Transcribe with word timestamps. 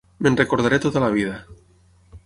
Me'n 0.27 0.37
recordaré 0.39 0.79
tota 0.85 1.05
la 1.05 1.11
vida. 1.17 1.37